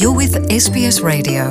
You're 0.00 0.16
with 0.20 0.34
SBS 0.62 0.96
Radio. 1.10 1.42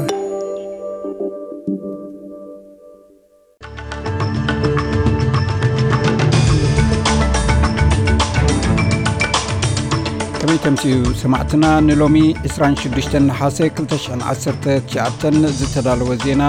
ከመይ 10.39 10.59
ተምሲኡ 10.66 10.98
ሰማዕትና 11.21 11.66
ንሎሚ 11.88 12.18
26 12.50 13.16
ናሓሴ 13.30 13.59
219 13.80 15.50
ዝተዳለወ 15.59 16.12
ዜና 16.25 16.43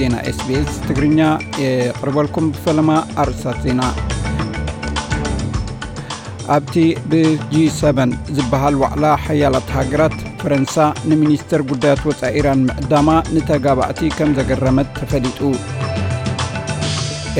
ዜና 0.00 0.16
ኤስቢኤስ 0.32 0.72
ትግርኛ 0.88 1.20
የቕርበልኩም 1.64 2.48
ብፈለማ 2.56 2.90
ኣርእስታት 3.24 3.60
ዜና 3.66 3.82
ኣብቲ 6.54 6.74
ብጂ7 7.10 7.98
ዝበሃል 8.36 8.76
ዋዕላ 8.82 9.06
ሓያላት 9.24 9.68
ሃገራት 9.78 10.16
ፈረንሳ 10.45 10.75
ንሚኒስተር 11.09 11.61
ጉዳያት 11.69 12.01
ወፃኢ 12.07 12.33
ኢራን 12.39 12.59
ምዕዳማ 12.65 13.07
ንተጋባእቲ 13.35 14.09
ከም 14.17 14.29
ዘገረመት 14.37 14.89
ተፈሊጡ። 14.97 15.39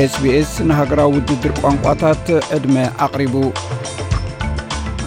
ኤስቢኤስ 0.04 0.52
ንሃገራዊ 0.70 1.12
ውድድር 1.16 1.54
ቋንቋታት 1.60 2.24
ዕድመ 2.56 2.76
ኣቕሪቡ። 3.06 3.36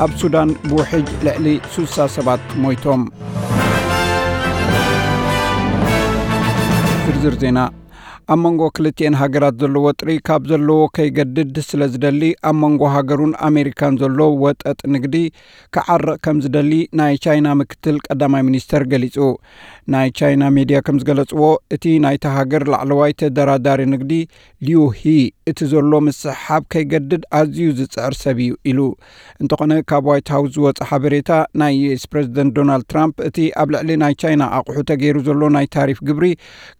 ኣብ 0.05 0.13
ሱዳን 0.21 0.53
ብውሕጅ 0.69 1.09
ልዕሊ 1.29 1.47
60 1.77 2.07
ሰባት 2.17 2.45
ሞይቶም። 2.65 3.03
ዝርዝር 7.05 7.37
ዜና 7.43 7.59
ኣብ 8.33 8.39
መንጎ 8.45 8.63
ክልትኤን 8.77 9.15
ሃገራት 9.19 9.55
ዘሎ 9.61 9.77
ወጥሪ 9.85 10.15
ካብ 10.29 10.43
ዘለዎ 10.51 10.81
ከይገድድ 10.97 11.55
ስለ 11.69 11.83
ዝደሊ 11.93 12.23
ኣብ 12.49 12.57
መንጎ 12.63 12.83
ሃገሩን 12.95 13.33
ኣሜሪካን 13.47 13.95
ዘሎ 14.03 14.19
ወጥሪ 14.43 14.81
ንግዲ 14.95 15.15
ክዓርቕ 15.75 16.17
ከም 16.27 16.39
ዝደሊ 16.47 16.73
ናይ 17.01 17.15
ቻይና 17.27 17.49
ምክትል 17.61 17.97
ቀዳማይ 18.07 18.43
ሚኒስተር 18.49 18.85
ገሊጹ። 18.91 19.17
ናይ 19.95 20.09
ቻይና 20.19 20.51
ሜድያ 20.57 20.79
ከም 20.87 20.99
ዝገለጽዎ 21.03 21.43
እቲ 21.77 21.95
ናይቲ 22.05 22.25
ሃገር 22.37 22.65
ላዕለዋይ 22.73 23.13
ተደራዳሪ 23.23 23.81
ንግዲ 23.95 24.13
ሊዩሂ 24.67 25.03
እቲ 25.51 25.69
ዘሎ 25.73 25.93
ምስሓብ 26.09 26.63
ከይገድድ 26.73 27.23
ኣዝዩ 27.41 27.69
ዝጽዕር 27.81 28.15
ሰብ 28.23 28.39
እዩ 28.47 28.53
ኢሉ። 28.73 28.81
እንተኾነ 29.43 29.73
ካብ 29.93 30.05
ዋይት 30.11 30.29
ሃውስ 30.35 30.53
ዝወፀ 30.59 30.79
ሓበሬታ 30.91 31.31
ናይ 31.63 31.73
ዩኤስ 31.85 32.05
ፕረዚደንት 32.13 32.53
ዶናልድ 32.59 32.87
ትራምፕ 32.93 33.17
እቲ 33.31 33.49
ኣብ 33.63 33.71
ልዕሊ 33.77 33.97
ናይ 34.05 34.15
ቻይና 34.25 34.43
ኣቑሑ 34.59 34.79
ተገይሩ 34.93 35.17
ዘሎ 35.31 35.43
ናይ 35.57 35.69
ታሪፍ 35.79 35.99
ግብሪ 36.11 36.29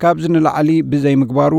ካብዚ 0.05 0.25
ንላዕሊ 0.37 0.71
ብዘይምግባሩ 1.39 1.55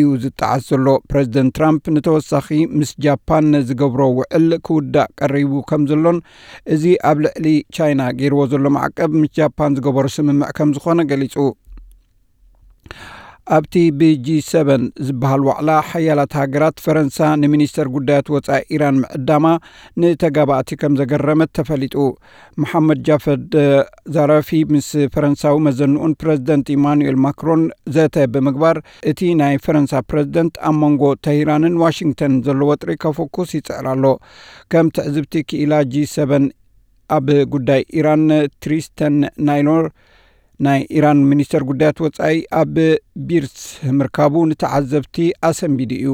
እዩ 0.00 0.08
ዝጠዓስ 0.22 0.62
ዘሎ 0.70 0.88
ፕረዚደንት 1.10 1.52
ትራምፕ 1.56 1.84
ንተወሳኺ 1.94 2.48
ምስ 2.78 2.90
ጃፓን 3.04 3.48
ዝገብሮ 3.68 4.02
ውዕል 4.18 4.48
ክውዳእ 4.66 5.10
ቀሪቡ 5.20 5.52
ከም 5.68 5.82
ዘሎን 5.90 6.18
እዚ 6.74 6.84
ኣብ 7.10 7.18
ልዕሊ 7.24 7.46
ቻይና 7.76 8.02
ገይርዎ 8.18 8.44
ዘሎ 8.52 8.64
ማዕቀብ 8.76 9.10
ምስ 9.22 9.32
ጃፓን 9.38 9.76
ዝገበሮ 9.78 10.06
ስምምዕ 10.16 10.50
ከም 10.58 10.70
ዝኾነ 10.76 11.00
ገሊጹ 11.10 11.36
ኣብቲ 13.46 13.74
ብጂ7 14.00 14.68
ዝበሃል 15.06 15.42
ዋዕላ 15.46 15.70
ሓያላት 15.88 16.32
ሃገራት 16.40 16.76
ፈረንሳ 16.84 17.18
ንሚኒስተር 17.42 17.86
ጉዳያት 17.94 18.26
ወፃኢ 18.34 18.60
ኢራን 18.74 18.96
ምዕዳማ 19.02 19.46
ንተጋባእቲ 20.02 20.78
ከም 20.80 20.92
ዘገረመት 21.00 21.50
ተፈሊጡ። 21.58 21.94
መሓመድ 22.62 23.00
ጃፈድ 23.08 23.48
ዛራፊ 24.16 24.50
ምስ 24.74 24.90
ፈረንሳዊ 25.16 25.56
መዘንኡን 25.66 26.14
ፕረዚደንት 26.22 26.70
ኢማኑኤል 26.76 27.18
ማክሮን 27.24 27.64
ዘተ 27.96 28.26
ብምግባር 28.34 28.78
እቲ 29.12 29.32
ናይ 29.42 29.58
ፈረንሳ 29.66 30.02
ፕረዚደንት 30.12 30.54
ኣብ 30.70 30.78
መንጎ 30.84 31.02
ተሂራንን 31.26 31.76
ዋሽንግተን 31.84 32.36
ዘሎ 32.48 32.62
ወጥሪ 32.70 32.96
ከፍኩስ 33.04 33.52
ይፅዕር 33.58 33.88
ኣሎ። 33.94 34.04
ከም 34.74 34.88
ትዕዝብቲ 34.98 35.44
ክኢላ 35.50 35.74
G7 35.94 36.48
ኣብ 37.10 37.28
ጉዳይ 37.54 37.82
ኢራን 37.98 38.24
ትሪስተን 38.64 39.16
ናይኖር 39.48 39.84
ናይ 40.65 40.79
ኢራን 40.97 41.19
ሚኒስተር 41.31 41.61
ጉዳያት 41.69 41.97
ወፃኢ 42.03 42.37
ኣብ 42.59 42.75
ቢርስ 43.29 43.57
ምርካቡ 43.97 44.33
ንተዓዘብቲ 44.51 45.25
ኣሰንቢዱ 45.49 45.91
እዩ 46.01 46.13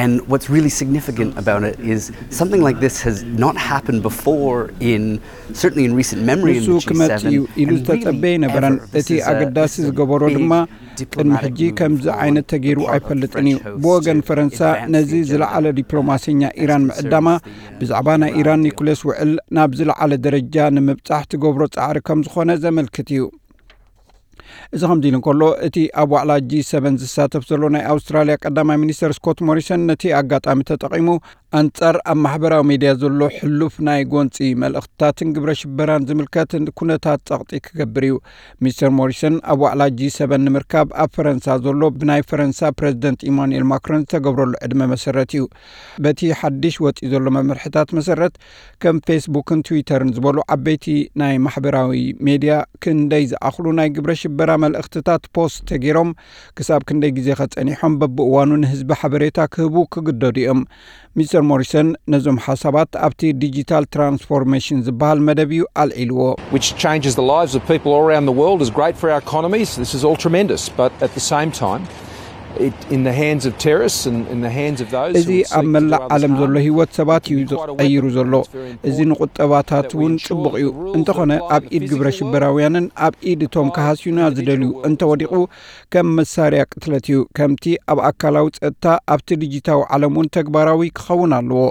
And 0.00 0.12
what's 0.30 0.48
really 0.54 0.72
significant 0.78 1.30
about 1.42 1.62
it 1.68 1.76
is 1.92 2.00
something 2.38 2.62
like 2.66 2.78
this 2.80 2.96
has 3.06 3.22
not 3.44 3.56
happened 3.56 4.00
before 4.08 4.58
in 4.80 5.02
certainly 5.60 5.84
in 5.88 5.94
recent 6.00 6.20
memory 6.30 6.56
in 6.58 6.64
ንሱ 6.64 6.74
the 6.80 6.88
ክመጽ 6.88 7.22
እዩ 7.30 7.38
ኢሉ 7.62 7.70
ዝተጸበየ 7.78 8.34
ነበረን 8.44 8.76
እቲ 9.00 9.08
ኣገዳሲ 9.30 9.74
ዝገበሮ 9.86 10.28
ድማ 10.36 10.52
ቅድሚ 11.13 11.31
ሕጂ 11.43 11.59
ከምዚ 11.79 12.05
ዓይነት 12.23 12.45
ተገይሩ 12.53 12.79
ኣይፈልጥን 12.93 13.47
እዩ 13.51 13.57
ብወገን 13.83 14.19
ፈረንሳ 14.27 14.59
ነዚ 14.95 15.11
ዝለዓለ 15.31 15.65
ዲፕሎማሰኛ 15.79 16.41
ኢራን 16.63 16.85
ምዕዳማ 16.89 17.27
ብዛዕባ 17.81 18.17
ናይ 18.23 18.33
ኢራን 18.41 18.63
ኒኩሌር 18.67 19.01
ውዕል 19.09 19.33
ናብ 19.57 19.71
ዝለዓለ 19.81 20.11
ደረጃ 20.25 20.67
ንምብጻሕ 20.77 21.23
ትገብሮ 21.33 21.65
ጻዕሪ 21.77 21.99
ከም 22.09 22.21
ዝኾነ 22.27 22.51
ዘመልክት 22.65 23.09
እዩ 23.15 23.23
እዚ 24.75 24.81
ከምዚ 24.91 25.05
ኢሉ 25.11 25.17
እንከሎ 25.19 25.43
እቲ 25.67 25.77
ኣብ 26.01 26.09
ዋዕላ 26.15 26.31
G7 26.51 26.95
ዝሳተፍ 27.03 27.43
ዘሎ 27.51 27.63
ናይ 27.75 27.83
ኣውስትራልያ 27.93 28.35
ቀዳማይ 28.45 28.79
ሚኒስተር 28.83 29.13
ስኮት 29.19 29.39
ሞሪሰን 29.49 29.85
ነቲ 29.91 30.13
ኣጋጣሚ 30.21 30.59
ተጠቒሙ 30.71 31.07
ኣንጻር 31.59 31.95
ኣብ 32.11 32.17
ማሕበራዊ 32.23 32.61
ሜድያ 32.67 32.91
ዘሎ 32.99 33.21
ሕሉፍ 33.37 33.73
ናይ 33.87 34.01
ጎንፂ 34.11 34.35
መልእኽትታትን 34.61 35.31
ግብረ 35.35 35.51
ሽበራን 35.61 36.05
ዝምልከት 36.09 36.51
ኩነታት 36.79 37.19
ጸቕጢ 37.29 37.59
ክገብር 37.65 38.03
እዩ። 38.07 38.13
ሚስተር 38.65 38.89
ሞሪሰን 38.99 39.35
ኣብ 39.51 39.59
ዋዕላ 39.63 39.83
G7 39.99 40.37
ንምርካብ 40.45 40.87
ኣብ 41.03 41.09
ፈረንሳ 41.17 41.57
ዘሎ 41.65 41.89
ብናይ 41.99 42.21
ፈረንሳ 42.29 42.71
ፕረዚደንት 42.79 43.25
ኢማኑኤል 43.31 43.65
ማክሮን 43.71 44.05
ዝተገብረሉ 44.05 44.53
ዕድመ 44.67 44.87
መሰረት 44.93 45.31
እዩ። 45.37 45.43
በቲ 46.05 46.31
ሓድሽ 46.41 46.77
ወፂ 46.85 46.95
ዘሎ 47.13 47.25
መምርሕታት 47.37 47.91
መሰረት 47.99 48.33
ከም 48.83 48.97
ፌስቡክን 49.09 49.65
ትዊተርን 49.69 50.13
ዝበሉ 50.17 50.37
ዓበይቲ 50.55 50.87
ናይ 51.23 51.35
ማሕበራዊ 51.47 51.91
ሜድያ 52.29 52.53
ክንደይ 52.85 53.25
ዝኣኽሉ 53.33 53.67
ናይ 53.81 53.91
ግብረ 53.97 54.11
ሽበራ 54.31 54.51
መልእኽትታት 54.63 55.23
post 55.35 55.59
ተገይሮም 55.69 56.09
ክሳብ 56.57 56.81
ክንደይ 56.89 57.11
ግዜ 57.17 57.27
ኸጸኒሖም 57.39 57.93
በብእዋኑ 58.01 58.49
ንህዝቢ 58.61 58.89
ሓበሬታ 59.01 59.39
ክህቡ 59.53 59.75
ክግደዱ 59.93 60.37
እዮም። 60.43 60.61
ሚስተር 61.19 61.43
ሞሪሰን 61.51 61.87
ነዞም 62.13 62.37
ሓሳባት 62.45 62.91
ኣብቲ 63.07 63.31
ዲጂታል 63.41 63.85
ትራንስፎርሜሽን 63.95 64.83
ዝበሃል 64.87 65.19
መደብ 65.29 65.51
እዩ 65.57 65.63
ኣልዒልዎ። 65.83 66.21
Which 66.53 66.69
እዚ 75.19 75.29
ኣብ 75.57 75.65
መላእ 75.73 76.03
ዓለም 76.15 76.33
ዘሎ 76.39 76.55
ህይወት 76.65 76.91
ሰባት 76.99 77.25
እዩ 77.31 77.37
weapon. 77.51 78.09
ዘሎ 78.15 78.33
እዚ 78.89 78.97
ንቁጠባታት 79.11 79.89
እውን 79.95 80.13
ጽቡቕ 80.25 80.53
እዩ 80.61 80.67
እንተኾነ 80.97 81.31
ኣብ 81.55 81.63
ኢድ 81.75 81.83
ግብረ 81.91 82.07
ሽበራውያንን 82.17 82.85
ኣብ 83.07 83.15
ኢድ 83.31 83.41
እቶም 83.47 83.69
ካሃስዩና 83.75 84.29
ዝደልዩ 84.37 84.71
እንተወዲቑ 84.89 85.33
ከም 85.95 86.07
መሳርያ 86.19 86.63
ቅትለት 86.71 87.05
እዩ 87.11 87.19
ከምቲ 87.39 87.75
ኣብ 87.91 88.01
ኣካላዊ 88.09 88.47
ጸጥታ 88.57 88.85
ኣብቲ 89.15 89.29
ዲጂታዊ 89.43 89.81
ዓለም 89.95 90.15
እውን 90.17 90.29
ተግባራዊ 90.37 90.81
ክኸውን 90.99 91.33
ኣለዎ 91.39 91.63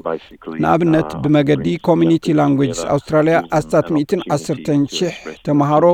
ንኣብነት 0.63 1.11
ብመገዲ 1.25 1.77
Community 1.89 2.35
Languages 2.39 2.81
ኣውስትራልያ 2.95 3.37
ኣስታት 3.59 3.87
110 3.97 4.87
ሽሕ 4.97 5.17
ተምሃሮ 5.47 5.87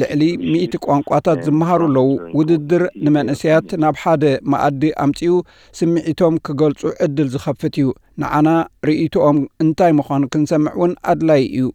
ልዕሊ 0.00 0.22
100 0.54 0.82
ቋንቋታት 0.86 1.38
ዝመሃሩ 1.46 1.82
ኣለዉ 1.90 2.10
ውድድር 2.38 2.84
ንመንእሰያት 3.04 3.70
ናብ 3.84 3.96
ሓደ 4.02 4.24
መኣዲ 4.54 4.92
ኣምጺኡ 5.04 5.34
ስምዒቶም 5.80 6.36
ክገልጹ 6.48 6.92
ዕድል 7.06 7.30
ዝኸፍት 7.36 7.74
እዩ 7.82 7.88
ንዓና 8.22 8.48
ርእይቶኦም 8.88 9.38
እንታይ 9.64 9.92
ምዃኑ 10.00 10.24
ክንሰምዕ 10.34 10.74
እውን 10.76 10.94
ኣድላይ 11.12 11.42
እዩ 11.56 11.66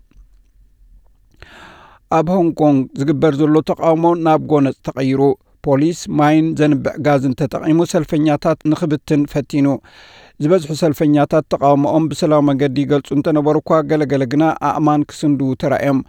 ኣብ 2.18 2.28
ሆንግ 2.36 2.52
ኮንግ 2.60 2.80
ዝግበር 3.00 3.34
ዘሎ 3.40 3.58
ተቃውሞ 3.70 4.06
ናብ 4.26 4.42
ጎነፅ 4.52 4.78
ተቐይሩ 4.88 5.22
ፖሊስ 5.67 6.01
ማይን 6.19 6.47
ዘንብዕ 6.59 6.95
ጋዝን 7.07 7.35
ተጠቒሙ 7.41 7.81
ሰልፈኛታት 7.93 8.59
ንኽብትን 8.71 9.23
ፈቲኑ 9.33 9.67
ዝበዝሑ 10.44 10.74
ሰልፈኛታት 10.82 11.46
ተቃውሞኦም 11.54 12.04
ብሰላዊ 12.12 12.42
መንገዲ 12.50 12.76
ይገልጹ 12.84 13.08
እንተነበሩ 13.16 13.56
እኳ 13.62 13.80
ገለገለ 13.90 14.24
ግና 14.34 14.44
ኣእማን 14.68 15.02
ክስንዱ 15.10 15.40
ተራእዮም። 15.62 16.00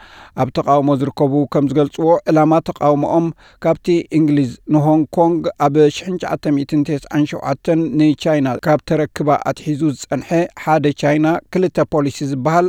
ኣብ 0.42 0.48
ተቃውሞ 0.58 0.88
ዝርከቡ 1.00 1.32
ከም 1.52 1.64
ዝገልጽዎ 1.70 2.06
ዕላማ 2.32 2.52
ተቃውሞኦም 2.68 3.26
ካብቲ 3.64 3.86
እንግሊዝ 4.18 4.50
ንሆንግ 4.74 5.02
ኮንግ 5.16 5.40
ኣብ 5.66 5.74
1997 5.86 7.72
ንቻይና 8.00 8.48
ካብ 8.66 8.80
ተረክባ 8.90 9.28
ኣትሒዙ 9.52 9.82
ዝጸንሐ 9.96 10.30
ሓደ 10.66 10.84
ቻይና 11.02 11.26
ክልተ 11.54 11.86
ፖሊሲ 11.94 12.18
ዝበሃል 12.32 12.68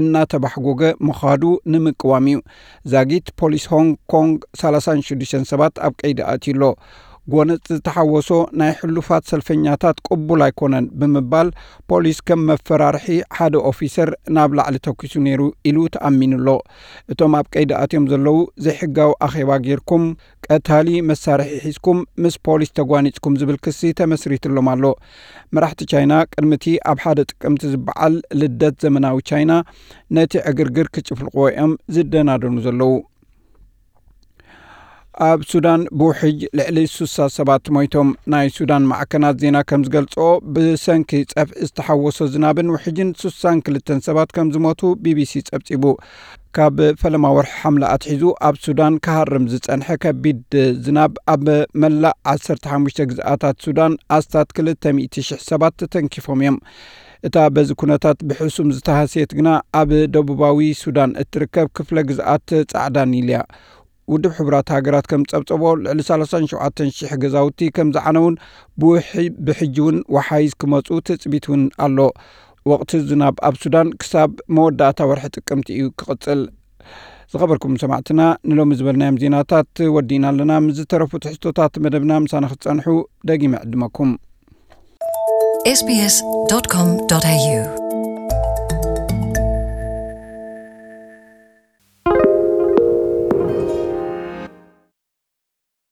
እናተባሕጎገ 0.00 0.82
ምዃዱ 1.08 1.44
ንምቅዋም 1.74 2.28
እዩ። 2.32 2.38
ዛጊት 2.94 3.28
ፖሊስ 3.42 3.66
ሆንግ 3.74 3.92
ኮንግ 4.14 4.38
36 4.64 5.44
ሰባት 5.52 5.74
ኣብ 5.88 5.92
ቀይዲ 6.02 6.18
ኣትዩሎ 6.32 6.64
ጐነፅ 7.34 7.62
ዝተሓወሶ 7.76 8.30
ናይ 8.60 8.72
ሕሉፋት 8.80 9.24
ሰልፈኛታት 9.32 9.96
ቅቡል 10.08 10.40
ኣይኮነን 10.46 10.86
ብምባል 11.00 11.48
ፖሊስ 11.90 12.18
ከም 12.28 12.40
መፈራርሒ 12.50 13.06
ሓደ 13.38 13.54
officer 13.70 14.10
ናብ 14.36 14.52
ላዕሊ 14.58 14.76
ተኪሱ 14.86 15.14
ነይሩ 15.26 15.42
ኢሉ 15.70 15.78
ተኣሚኑሎ 15.96 16.48
እቶም 17.14 17.34
ኣብ 17.40 17.48
ቀይዲ 17.54 17.72
ኣትዮም 17.82 18.06
ዘለዉ 18.12 18.36
ዘይሕጋዊ 18.66 19.12
ኣኼባ 19.28 19.58
ጌርኩም 19.66 20.04
ቀታሊ 20.48 20.88
መሳርሒ 21.10 21.50
ሒዝኩም 21.64 21.98
ምስ 22.24 22.34
ፖሊስ 22.46 22.70
ተጓኒፅኩም 22.78 23.36
ዝብል 23.40 23.58
ክሲ 23.66 23.90
ተመስሪትሎም 24.00 24.68
ኣሎ። 24.74 24.84
መራሕቲ 25.56 25.82
ቻይና 25.92 26.12
ቅድሚቲ 26.32 26.76
ኣብ 26.92 27.00
ሓደ 27.04 27.18
ጥቅምቲ 27.30 27.62
ዝበዓል 27.74 28.14
ልደት 28.40 28.76
ዘመናዊ 28.86 29.18
ቻይና 29.30 29.52
ነቲ 30.18 30.32
ዕግርግር 30.52 30.88
ክጭፍልቅዎ 30.96 31.44
እዮም 31.52 31.74
ዝደናደኑ 31.96 32.56
ዘለዉ 32.68 32.92
ኣብ 35.24 35.40
ሱዳን 35.50 35.82
ብውሕጅ 35.98 36.40
ልዕሊ 36.58 36.78
ሱሳ 36.94 37.26
ሰባት 37.36 37.66
ሞይቶም 37.74 38.08
ናይ 38.32 38.48
ሱዳን 38.56 38.88
ማዕከናት 38.90 39.36
ዜና 39.42 39.58
ከም 39.68 39.82
ዝገልጾ 39.86 40.16
ብሰንኪ 40.54 41.20
ጸፍዒ 41.30 41.60
ዝተሓወሶ 41.68 42.26
ዝናብን 42.32 42.72
ውሕጅን 42.74 43.10
ሱሳን 43.22 43.62
ክልተን 43.66 44.00
ሰባት 44.06 44.32
ከም 44.38 44.48
ዝሞቱ 44.56 44.90
ቢቢሲ 45.04 45.42
ጸብጺቡ። 45.48 45.84
ካብ 46.58 46.76
ፈለማ 47.02 47.30
ወርሒ 47.36 47.54
ሓምለ 47.60 47.82
ኣትሒዙ 47.94 48.24
ኣብ 48.48 48.58
ሱዳን 48.66 48.94
ካሃርም 49.06 49.46
ዝጸንሐ 49.52 49.96
ከቢድ 50.04 50.42
ዝናብ 50.84 51.14
ኣብ 51.34 51.46
መላእ 51.84 52.14
15 52.34 53.02
ግዝኣታት 53.12 53.56
ሱዳን 53.66 53.94
ኣስታት 54.18 54.52
200,000 54.60 55.34
ሰባት 55.48 55.78
ተንኪፎም 55.94 56.42
እዮም። 56.44 56.58
እታ 57.28 57.36
በዚ 57.54 57.70
ኩነታት 57.82 58.18
ብሕሱም 58.28 58.68
ዝተሃስየት 58.76 59.30
ግና 59.38 59.48
ኣብ 59.80 59.90
ደቡባዊ 60.16 60.58
ሱዳን 60.82 61.10
እትርከብ 61.22 61.68
ክፍለ 61.78 61.98
ግዝኣት 62.10 62.48
ጻዕዳ 62.72 63.06
ኒልያ 63.14 63.38
ውድብ 64.11 64.31
ሕቡራት 64.37 64.69
ሃገራት 64.75 65.05
ከም 65.11 65.21
ጸብጸቦ 65.31 65.63
ልዕሊ 65.83 65.99
37,000 66.07 67.19
ገዛውቲ 67.23 67.69
ከም 67.75 67.89
ዝዓነውን 67.95 68.35
ብሕጂ 69.47 69.75
እውን 69.83 69.97
ወሓይዝ 70.15 70.53
ክመፁ 70.61 70.97
ትፅቢት 71.09 71.45
እውን 71.49 71.63
ኣሎ 71.85 72.07
ወቅቲ 72.71 72.99
ዝናብ 73.11 73.35
ኣብ 73.47 73.55
ሱዳን 73.61 73.87
ክሳብ 74.01 74.31
መወዳእታ 74.55 75.07
ወርሒ 75.11 75.29
ጥቅምቲ 75.35 75.69
እዩ 75.77 75.85
ክቕጽል 75.99 76.41
ዝኸበርኩም 77.33 77.77
ሰማዕትና 77.83 78.21
ንሎሚ 78.49 78.71
ዝበልናዮም 78.79 79.19
ዜናታት 79.21 79.79
ወዲና 79.95 80.25
ኣለና 80.31 80.53
ምዝተረፉ 80.65 81.21
ትሕዝቶታት 81.25 81.79
መደብና 81.85 82.19
ምሳና 82.25 82.49
ክትጸንሑ 82.53 82.97
ደጊመ 83.29 83.55
ዕድመኩም 83.67 84.11
sbs.com.au 85.79 87.84